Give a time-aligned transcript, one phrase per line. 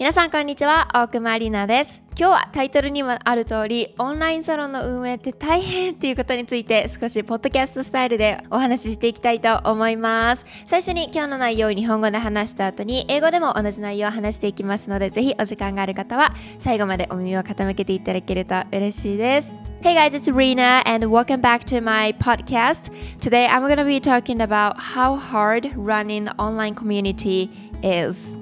[0.00, 2.04] 皆さんこんにちは、大熊里奈です。
[2.16, 10.46] 今日はタイトルにもある通り、オンラインサロンの運営って大変っていうことについて少しポッドキャストスタイルでお話ししていきたいと思います。
[10.66, 19.56] 最初に今日の内容を日本語で話した後に、英語でも同じ内容を話していきますので、ぜひお時間がある方は最後までお耳を傾けていただけると嬉しいです。
[19.82, 22.92] Hey guys, it's Rena and welcome back to my podcast.
[23.18, 27.50] Today I'm going to be talking about how hard running online community
[27.82, 28.38] is.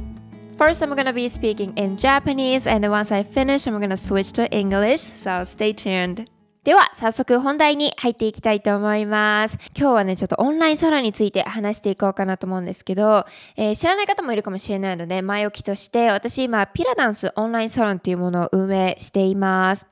[0.57, 4.49] First, I'm gonna be speaking in Japanese, and once I finish, I'm gonna switch to
[4.51, 6.27] English, so stay tuned.
[6.65, 9.59] では、早速本題に入っていきたいと思います。
[9.77, 19.87] 今日はね、ちょっとオンラインサロンについて話していこうかなと思うんですけど、えー知らない方もいるかもしれないので、前置きとして、私今、ピラダンスオンラインサロンっていうものを運営しています。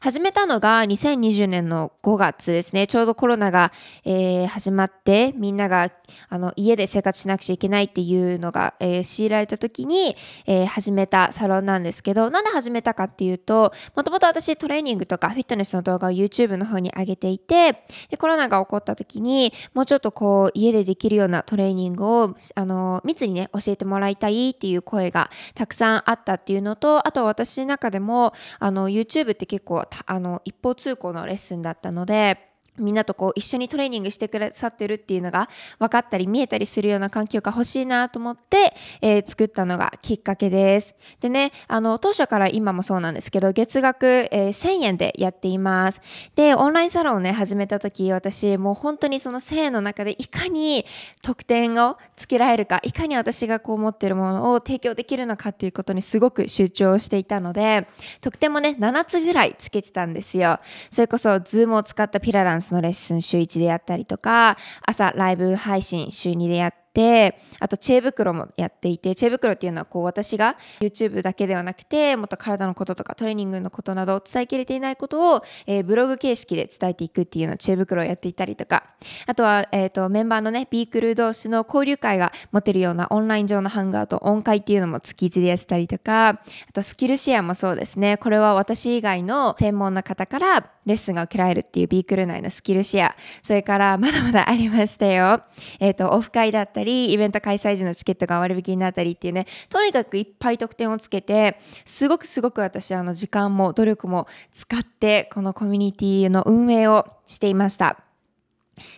[0.00, 2.86] 始めたのが2020年の5月ですね。
[2.86, 3.72] ちょうどコロナが、
[4.04, 5.90] えー始まって、みんなが
[6.28, 10.16] あの家で生活しなくちゃいけないっていうのが、えー強いられた時に、
[10.46, 17.72] えー始めたサロンなんですけど、なんで始めたかっていうと、もともと私トレーニングとかフィットネスの動画を YouTube の方に上げていて、
[18.08, 32.49] でコロナが起こった時に、もうちょっとこう家でできるようなトレーニングをあの密にね教えてもらいたいっていう声がたくさんあったっていうのと、あと私の中でもあの YouTube って結構たあの一方通行のレッスンだったので、
[32.80, 40.94] みんなとこう一緒にトレーニングしてくださってるっていうのが分かったり見えたりするような環境が欲しいなと思って、えー作ったのがきっかけです。
[41.20, 46.00] でね、あの当初から今もそうなんですけど月額、えー1000円でやっています。
[46.34, 50.84] で、オンラインサロンをね始めた時私もう本当にその1000円の中でいかに
[51.22, 57.86] 得点をつけられるか、いかに私がこう持ってるものを提供できるのかっていうことにすごく集中していたので、
[58.20, 60.58] 得点もね7つぐらいつけてたんですよ。
[60.90, 78.84] それこそ Zoom を使ったピラランスのレッスン週1でやったりとか、朝ライブ配信週2でやって、あと知恵袋もやっていて、知恵袋っていうのはこう私が YouTube だけではなくて、もっと体のこととかトレーニングのことなどを伝えきれていないことを、えーブログ形式で伝えていくっていうような知恵袋をやっていたりとか、
[79.26, 86.38] あとは、えっ、と、メンバーのね、ビークルー同士の交流会が持てるようなオンライン上のハンガーと音会っていうのも月1でやってたりとか、あ
[86.72, 88.16] とスキルシェアもそうですね。
[88.16, 93.16] これは私以外の専門な方からレッスンが受けられるっていうビークル内のスキルシェア。
[93.42, 95.42] それからまだまだありましたよ。
[95.78, 108.09] えっ、と、オフ会だったたり、イベント開催時のチケットが割引になったりっていうね、とにかくいっぱい得点をつけて、すごくすごく私、あの、時間も努力も使って、このコミュニティの運営をしていました。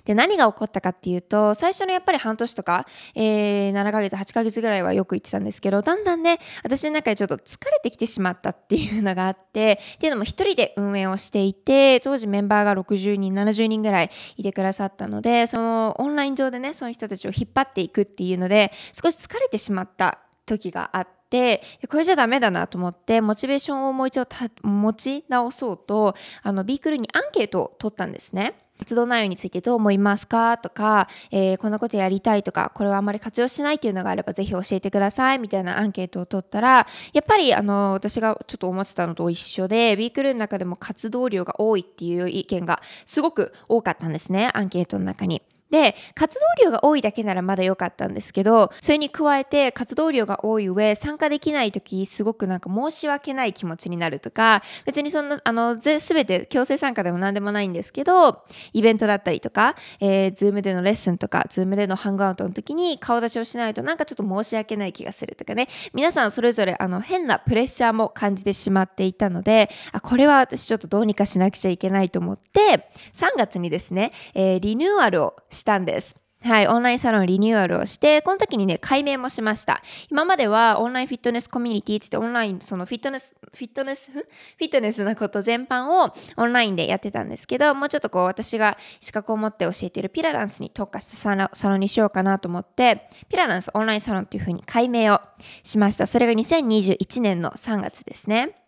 [0.04, 24.26] で、何が起こったかっていうと、最初のやっぱり半年とか、えー、7ヶ月、8ヶ月ぐらいはよく言ってたんですけど、だんだんね、私の中でちょっと疲れてきてしまったっていうのがあって、っていうのも一人で運営をしていて、当時メンバーが60人、70人ぐらいいてくださったので、そのオンライン上でね、その人たちを引っ張っていくっていうので、少し疲れてしまった時があって、でこれじゃダメだなと思ってモチベーションをもう一度
[24.62, 28.58] 持ち直そうとあのビークルにアンケートを取ったんですね。
[28.82, 30.58] 活動内容についてどう思いますか？
[30.58, 45.42] とか、えーこんなことやりたいとか、これはあまり活用してないっていうのがあればぜひ教えてくださいみたいなアンケートを取ったら、やっぱりあの私がちょっと思ってたのと一緒で、ウィークルーの中でも活動量が多いっていう意見がすごく多かったんですね、アンケートの中に。
[45.72, 58.44] で、活動量が多いだけならまだ良かったんですけど、それに加えて活動量が多い上、参加できない時すごくなんか申し訳ない気持ちになるとか、別にそんな、あの、すべて強制参加でも何でもないんですけど、
[58.74, 76.16] イベントだったりとか、えー、 Zoom でのレッスンとか、 Zoom での hangout の時に顔出しをしないとなんかちょっと申し訳ない気がするとかね、皆さんそれぞれあの変なプレッシャーも感じてしまっていたので、あ、これは私ちょっとどうにかしなくちゃいけないと思って、3月にですね、えーリニューアルをしてしたんです。
[76.44, 79.80] はい、オンラインサロンリニューアルをして、この時にね、改名もしました。
[80.10, 95.20] 今まではオンラインフィットネスコミュニティってってオンライン、そのフィットネス、フィットネス、フィットネスのこと全般をオンラインでやってたんですけど、もうちょっとこう私が資格を持って教えているピラダンスに特化したサロンにしようかなと思って、ピラダンスオンラインサロンっていう風に改名を
[95.62, 96.08] しました。
[96.08, 98.61] それが2021年の3月ですね。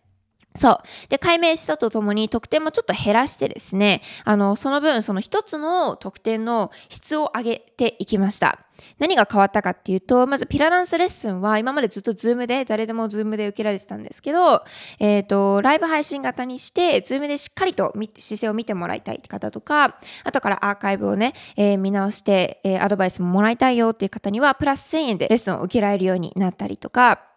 [0.55, 0.77] そう。
[1.09, 8.59] で、解明したとともに得点もちょっと減らしてですね、あの、その分、その一つの得点の質を上げていきました。
[8.99, 14.63] 何が変わったかっていうと、まずピラダンスレッスンは今までずっとズームで、誰でもズームで受けられてたんですけど、
[14.99, 27.34] えっ、と、ライブ配信型にして、ズームでしっかりと姿勢を見てもらいたいって方とか、後からアーカイブをね、えー見直して、えーアドバイスももらいたいよっていう方には、プラス1000円でレッスンを受けられるようになったりとか、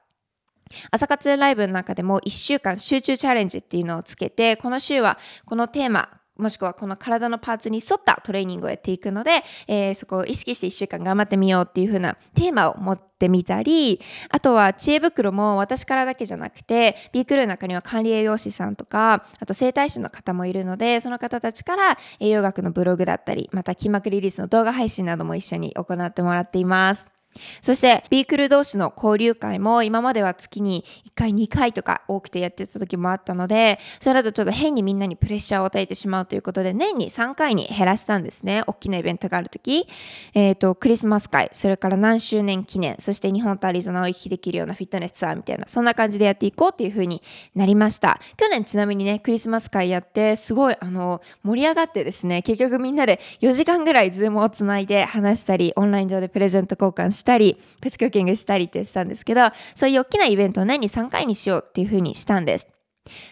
[0.91, 14.01] 朝活ライブの中でも1週間集中チャレンジっていうのをつけて、この週はこのテーマもしくはこの体のパーツに沿ったトレーニングをやっていくので、えー、そこを意識して1週間頑張ってみようっていう風なテーマを持ってみたり、
[14.31, 27.18] あとは知恵袋も私からだけじゃなくて、ビークルーの中には管理栄養士さんとか、あと整体師の方もいるので、その方たちから栄養学のブログだったり、また筋膜リリースの動画配信なども一緒に行ってもらっています。
[27.61, 38.63] そして、ビークル同士の交流会も今までは月に1回2回とか多くてやってた時もあったので、それだとちょっと変にみんなにプレッシャーを与えてしまうということで、年に3回に減らしたんですね。
[38.67, 39.89] 大きなイベントがある時。
[40.35, 47.23] えっ、ー、と、クリスマス会、それから何周年記念、そして日本とアリゾナを行き来できるようなフィットネスツアーみたいな、そんな感じでやっていこうっていう風に
[47.55, 48.21] なりました。
[48.37, 59.43] 去年ちなみにね、クリスマス会やって、すごい、あの、盛り上がってですね、結局みんなで4時間ぐらいズームをつないで話したり、オンライン上でプレゼント交換してたり、プチクッキングしたりって言ってたんですけど、
[59.75, 62.67] そういう大きなイベントを年に3回にしようっていうふうにしたんです。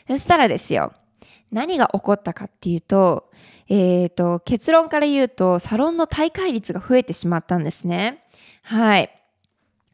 [0.07, 0.93] そしたらですよ、
[1.51, 3.31] 何が起こったかっていうと、
[3.69, 8.23] えっ、ー、と、結論から言うと、サロンの大会率が増えてしまったんですね。
[8.63, 9.11] はい。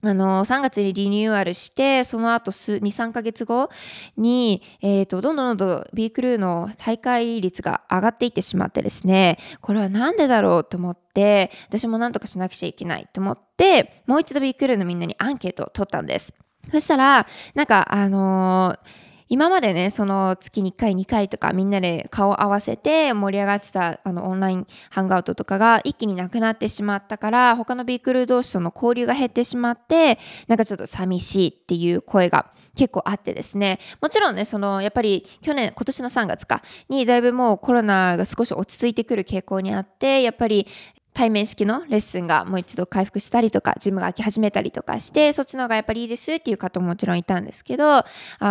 [0.04, 3.70] あの、3月にリニューアルして、その後数、2、3ヶ月後
[4.16, 16.34] に、えっ、ー、と、どんどんどんどん B クルーの大会率が上がっていってしまってですね、これはなんでだろうと思って、私もなんとかしなくちゃいけないと思って、もう一度 B クルーのみんなにアンケートを取ったんです。
[16.72, 33.78] そしたら、なんか、あのー今までね、その月に1回2回とかみんなで顔合わせて盛り上がってたあのオンラインハンガウトとかが一気になくなってしまったから他のビークルー同士との交流が減ってしまってなんかちょっと寂しいっていう声が結構あってですね。
[34.00, 40.66] もちろんねそのやっぱり去年今年の3月かにだいぶもうコロナが少し落ち着いてくる傾向にあってやっぱり
[41.14, 48.04] 対面式のレッスンがもう一度回復したりとか、ジムが開き始めたりとかして、そっちの方がやっぱりいいですっていう方ももちろんいたんですけど、あ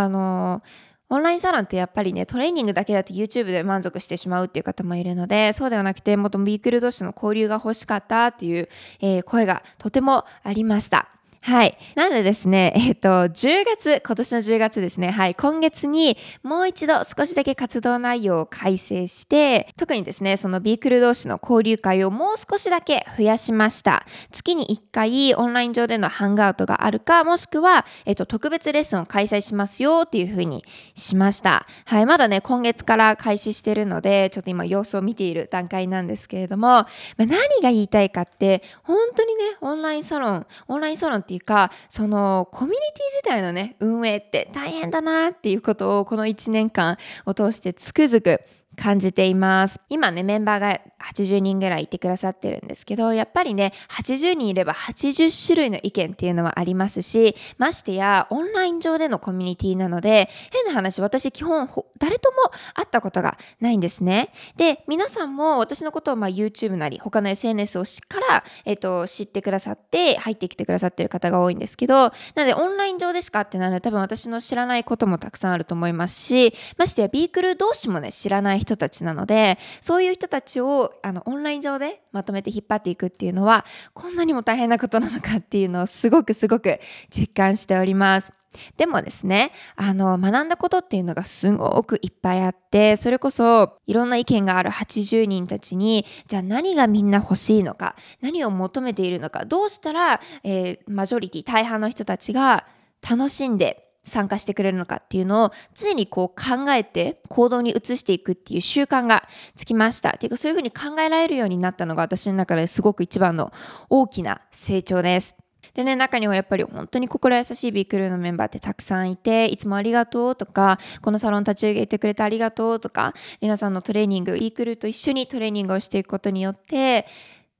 [0.10, 0.62] の
[1.10, 8.69] オンラインサロンってやっぱりね、トレーニングだけだと YouTube で満足してしまうっていう方もいるので、そうではなくて、もっとビークル同士の交流が欲しかったっていう、
[9.02, 11.10] えー、声がとてもありました。
[11.44, 11.76] はい。
[11.96, 24.06] なのでですね、えっ、と、10月、今年の10月ですね、はい、今月にもう一度少しだけ活動内容を改正して、特にですね、そのビークル同士の交流会をもう少しだけ増やしました。
[24.32, 31.66] 月に1回オンライン上でのハンガートがあるか、もしくは、えっ、と、特別レッスンを開催しますよっていうふうにしました。
[31.86, 36.86] はい、まだね、今月から開始してるので、ちょっと今様子を見ている段階なんですけれども、まあ、
[37.18, 37.32] 何
[37.64, 48.42] が言いたいかって、本当にね、オンラインサロン、オンラインサロンってていうか、そのコミュニティ自体のね、運営って大変だなっていうことをこの1年間を通してつくづく
[48.81, 49.80] 感じています。
[49.89, 61.69] 今ね、メンバーが80人ぐらいいてくださってるんですけど、やっぱりね、80人いれば80種類の意見っていうのはありますし、ましてや、オンライン上でのコミュニティなので、変な話、私基本、
[62.00, 62.38] 誰とも
[62.74, 64.33] 会ったことがないんですね。
[64.57, 86.79] で、皆さんも私のことをまあ YouTube なり、他の SNS をしから、えっ、と、知ってくださって、入ってきてくださってる方が多いんですけど、なので、オンライン上でしかってなる多分私の知らないこともたくさんあると思いますし、ましてや、ビークル同士もね、知らない人人たちなので、そういう人たちを、あの、オンライン上でまとめて引っ張っていくっていうのは、こんなにも大変なことなのかっていうのをすごくすごく
[87.09, 88.33] 実感しております。
[88.75, 102.65] でもですね、あの、学んだことっていうのがすごくいっぱいあって、それこそいろんな意見がある80人たちに、じゃあ何がみんな欲しいのか、何を求めているのか、どうしたら、えー、マジョリティ、大半の人たちが
[103.09, 110.09] 楽しんで参加してくれるのかっていうのを常にこう考えて行動に移していくっていう習慣がつきました。
[110.09, 113.52] っていうかそういうふうに考えられるようになったのが私の中ですごく一番の
[113.90, 115.35] 大きな成長です。
[115.73, 127.06] でね、中にはやっぱり本当に心優しいビークルーのメンバーってたくさんいて、いつもありがとうとか、このサロン立ち上げてくれてありがとうとか、皆さんのトレーニング、ビークルーと一緒にトレーニングをしていくことによって、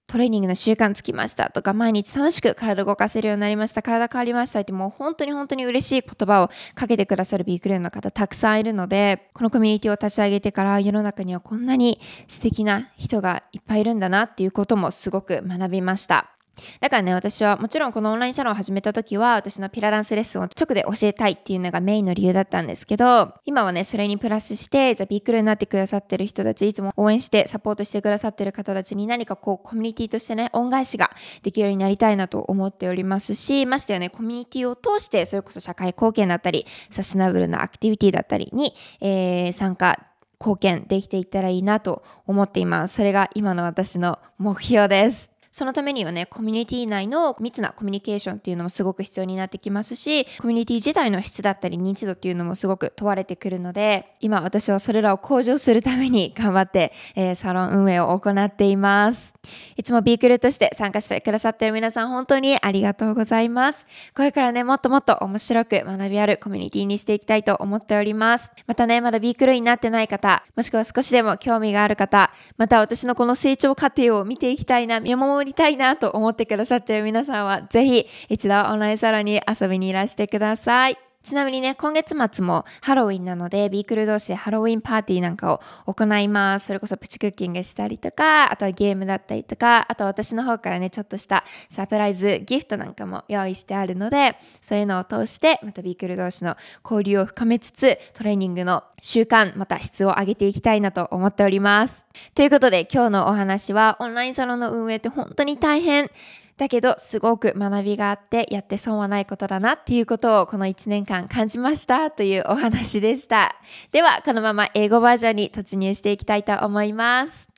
[0.08, 16.32] トレーニングの習慣つきましたとか、毎日楽しく体動かせるようになりました、体変わりましたってもう本当に本当に嬉しい言葉をかけてくださるビークルーの方たくさんいるので、このコミュニティを立ち上げてから世の中にはこんなに素敵な人がいっぱいいるんだなっていうこともすごく学びました。
[16.80, 31.12] だからね、私はもちろんこのオンラインサロンを始めた時は、私のピラダンスレッスンを直で教えたいっていうのがメインの理由だったんですけど、今はね、それにプラスして、じゃあビークルになってくださってる人たち、いつも応援してサポートしてくださってる方たちに何かこうコミュニティとしてね、恩返しが
[31.44, 40.00] できるようになりたいなと思っておりますし、ましてやね、コミュニティを通して、それこそ社会貢献だったり、サステナブルなアクティビティだったりに、えー、参加
[40.42, 42.96] 貢献できていったらいいなと思っています。
[42.96, 45.32] それが今の私の目標です。
[45.52, 59.34] そのためにはね、コミュニティ内の密なコミュニケーションっていうのもすごく必要になってきますし、コミュニティ自体の質だったり認知度っていうのもすごく問われてくるので、今私はそれらを向上するために頑張って、えー、サロン運営を行っています。
[59.76, 63.86] いつもビークルとして参加してくださっている皆さん本当にありがとうございます。
[64.16, 68.52] これからね、もっともっと面白く学びあるコミュニティにしていきたいと思っております。
[68.68, 81.11] またね、まだビークルになってない方、もしくは少しでも興味がある方、また私のこの成長過程を見ていきたいな、見守りたいなと思ってくださっている皆さんは、ぜひ一度オンラインサロンに遊びにいらしてください。
[81.24, 86.66] ちなみにね、今月末もハロウィンなので、ビークル同士でハロウィンパーティーなんかを行います。
[86.66, 102.06] それこそプチクッキングしたりとか、あとはゲームだったりとか、あと私の方からね、ちょっとしたサプライズギフトなんかも用意してあるので、そういうのを通して、またビークル同士の交流を深めつつ、トレーニングの習慣、また質を上げていきたいなと思っております。
[102.34, 106.10] ということで、今日のお話は、オンラインサロンの運営って本当に大変。
[106.58, 113.56] だけどすごく学びがあってやって損はないことだなっていうことをこの1年間感じましたというお話でした。
[113.92, 117.51] ではこのまま英語バージョンに突入していきたいと思います。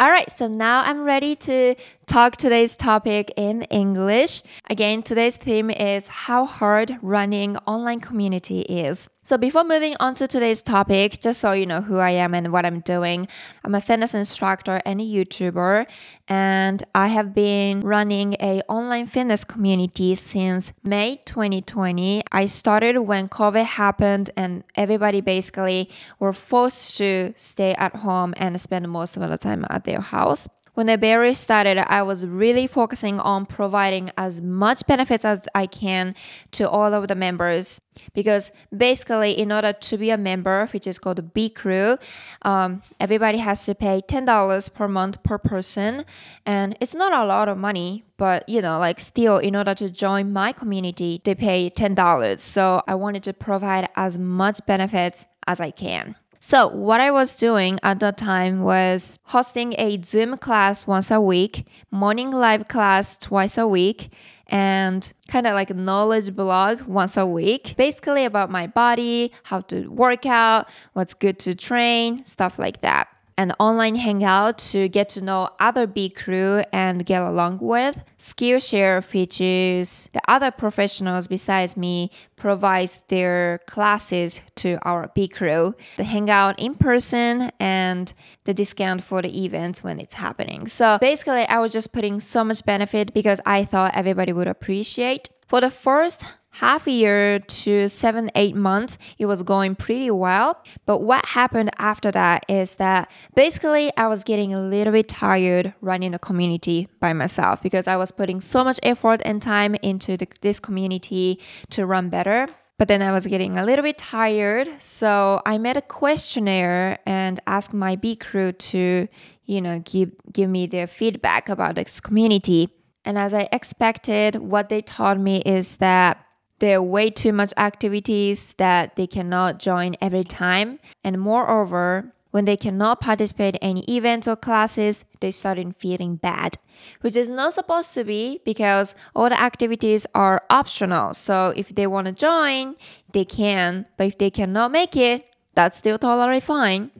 [0.00, 1.74] Alright, so now I'm ready to
[2.06, 4.42] talk today's topic in English.
[4.70, 9.10] Again, today's theme is how hard running online community is.
[9.22, 12.50] So before moving on to today's topic, just so you know who I am and
[12.50, 13.28] what I'm doing,
[13.62, 15.84] I'm a fitness instructor and a YouTuber,
[16.28, 22.22] and I have been running a online fitness community since May 2020.
[22.32, 28.58] I started when COVID happened and everybody basically were forced to stay at home and
[28.58, 30.48] spend most of the time at their house
[30.78, 35.66] when the berry started, I was really focusing on providing as much benefits as I
[35.66, 36.14] can
[36.52, 37.80] to all of the members
[38.14, 41.98] because basically, in order to be a member, which is called the B Crew,
[42.42, 46.04] um, everybody has to pay ten dollars per month per person,
[46.46, 48.04] and it's not a lot of money.
[48.16, 52.40] But you know, like still, in order to join my community, they pay ten dollars.
[52.40, 56.14] So I wanted to provide as much benefits as I can.
[56.40, 61.20] So, what I was doing at that time was hosting a Zoom class once a
[61.20, 64.12] week, morning live class twice a week,
[64.46, 69.88] and kind of like knowledge blog once a week, basically about my body, how to
[69.88, 75.22] work out, what's good to train, stuff like that an online hangout to get to
[75.22, 78.02] know other B crew and get along with.
[78.18, 85.74] Skillshare features the other professionals besides me provides their classes to our B crew.
[85.96, 90.66] The hangout in person and the discount for the events when it's happening.
[90.66, 95.28] So basically I was just putting so much benefit because I thought everybody would appreciate.
[95.46, 100.62] For the first half a year to seven, eight months, it was going pretty well.
[100.86, 105.74] But what happened after that is that basically I was getting a little bit tired
[105.80, 110.16] running a community by myself because I was putting so much effort and time into
[110.16, 111.40] the, this community
[111.70, 112.46] to run better.
[112.78, 114.68] But then I was getting a little bit tired.
[114.80, 119.08] So I made a questionnaire and asked my B crew to,
[119.44, 122.68] you know, give, give me their feedback about this community.
[123.04, 126.24] And as I expected, what they taught me is that
[126.58, 130.78] there are way too much activities that they cannot join every time.
[131.04, 136.56] And moreover, when they cannot participate in any events or classes, they started feeling bad,
[137.00, 141.14] which is not supposed to be because all the activities are optional.
[141.14, 142.76] So if they want to join,
[143.12, 146.90] they can, but if they cannot make it, that's still totally fine.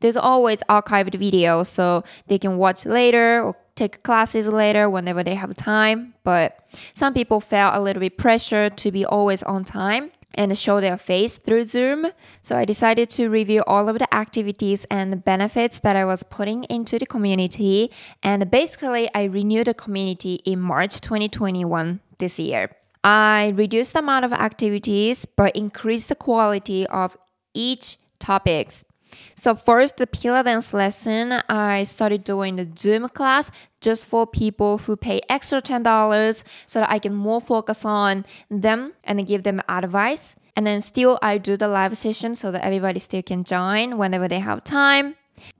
[0.00, 5.34] There's always archived videos so they can watch later or take classes later whenever they
[5.34, 6.14] have time.
[6.24, 6.58] But
[6.94, 10.98] some people felt a little bit pressure to be always on time and show their
[10.98, 12.06] face through Zoom.
[12.42, 16.64] So I decided to review all of the activities and benefits that I was putting
[16.64, 17.90] into the community.
[18.22, 22.70] And basically, I renewed the community in March 2021 this year.
[23.02, 27.16] I reduced the amount of activities but increased the quality of
[27.54, 28.84] each topics
[29.34, 34.96] so first, the Pilates lesson, I started doing the Zoom class just for people who
[34.96, 40.36] pay extra $10 so that I can more focus on them and give them advice.
[40.56, 44.26] And then still I do the live session so that everybody still can join whenever
[44.26, 45.14] they have time.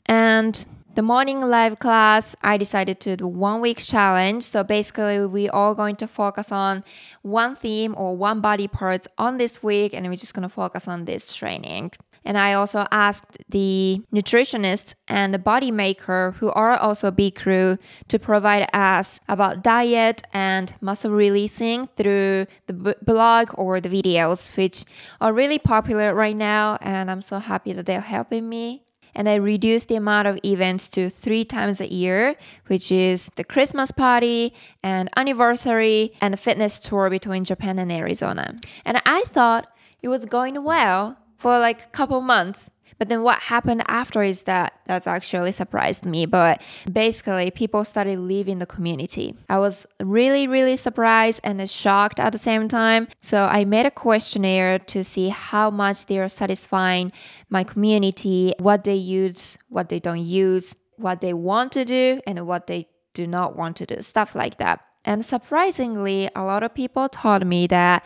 [0.06, 4.42] And the morning live class, I decided to do one week challenge.
[4.42, 6.82] So basically, we are going to focus on
[7.22, 10.88] one theme or one body parts on this week, and we're just going to focus
[10.88, 11.92] on this training.
[12.24, 17.78] And I also asked the nutritionist and the body maker, who are also B crew,
[18.08, 24.54] to provide us about diet and muscle releasing through the b- blog or the videos,
[24.56, 24.84] which
[25.20, 26.76] are really popular right now.
[26.80, 28.82] And I'm so happy that they're helping me.
[29.14, 32.36] and I reduced the amount of events to three times a year,
[32.68, 38.56] which is the Christmas party and anniversary and a fitness tour between Japan and Arizona.
[38.84, 39.66] And I thought
[40.02, 42.70] it was going well for like a couple months.
[42.98, 46.26] But then what happened after is that that's actually surprised me.
[46.26, 46.60] But
[46.92, 49.36] basically, people started leaving the community.
[49.48, 53.06] I was really, really surprised and shocked at the same time.
[53.20, 57.12] So I made a questionnaire to see how much they are satisfying
[57.48, 62.48] my community, what they use, what they don't use, what they want to do, and
[62.48, 64.80] what they do not want to do, stuff like that.
[65.04, 68.04] And surprisingly, a lot of people told me that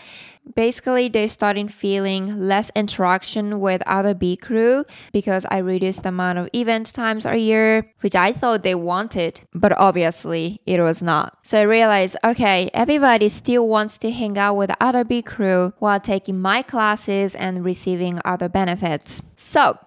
[0.54, 6.38] basically they started feeling less interaction with other B crew because I reduced the amount
[6.38, 11.38] of event times a year, which I thought they wanted, but obviously it was not.
[11.42, 16.00] So I realized, okay, everybody still wants to hang out with other B crew while
[16.00, 19.22] taking my classes and receiving other benefits.
[19.36, 19.78] So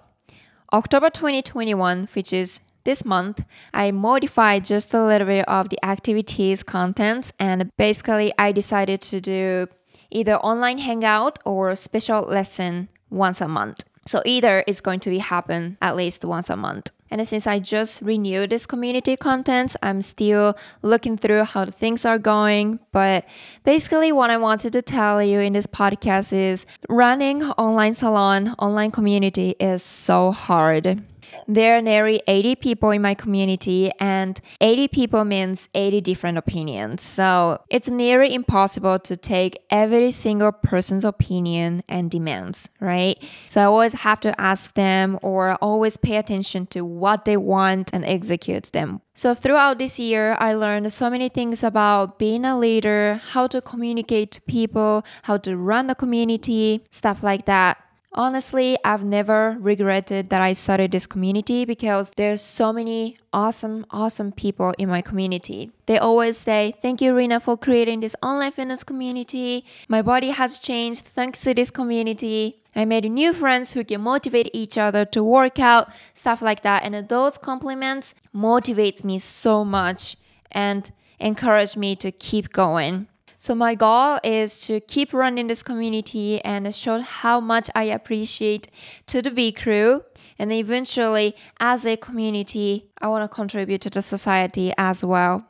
[0.74, 6.64] October 2021, which is this month, I modified just a little bit of the activities
[6.64, 9.68] contents and basically I decided to do
[10.12, 13.84] either online hangout or special lesson once a month.
[14.08, 16.92] So either is going to be happen at least once a month.
[17.12, 22.18] And since I just renewed this community contents, I'm still looking through how things are
[22.18, 22.80] going.
[22.92, 23.26] But
[23.64, 28.92] basically, what I wanted to tell you in this podcast is running online salon, online
[28.92, 31.04] community is so hard.
[31.48, 37.04] There are nearly 80 people in my community, and 80 people means 80 different opinions.
[37.04, 43.22] So it's nearly impossible to take every single person's opinion and demands, right?
[43.48, 47.94] So I always have to ask them or always pay attention to what they want
[47.94, 49.02] and execute them.
[49.14, 53.62] So throughout this year, I learned so many things about being a leader, how to
[53.62, 57.78] communicate to people, how to run the community, stuff like that.
[58.18, 64.32] Honestly, I've never regretted that I started this community because there's so many awesome, awesome
[64.32, 65.72] people in my community.
[65.86, 69.66] They always say, Thank you, Rina, for creating this online fitness community.
[69.90, 72.64] My body has changed thanks to this community.
[72.74, 76.84] I made new friends who can motivate each other to work out, stuff like that.
[76.84, 80.16] And those compliments motivate me so much
[80.52, 83.08] and encourage me to keep going.
[83.38, 88.70] So my goal is to keep running this community and show how much I appreciate
[89.08, 90.04] to the B crew.
[90.40, 95.46] And eventually, as a community, I want to contribute to the society as well.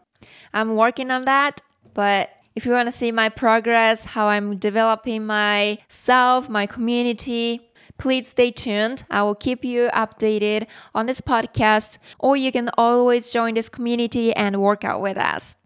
[0.53, 1.61] I'm working on that,
[1.93, 8.29] but if you want to see my progress, how I'm developing myself, my community, please
[8.29, 9.03] stay tuned.
[9.09, 14.33] I will keep you updated on this podcast, or you can always join this community
[14.33, 15.57] and work out with us.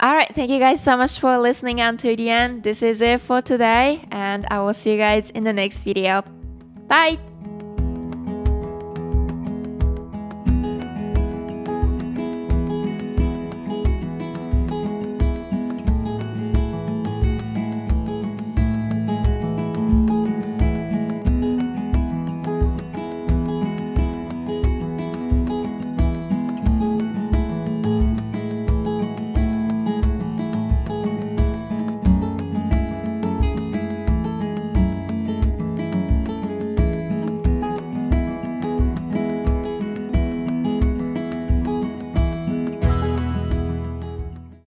[0.00, 2.62] All right, thank you guys so much for listening until the end.
[2.62, 6.22] This is it for today, and I will see you guys in the next video.
[6.88, 7.33] Bye!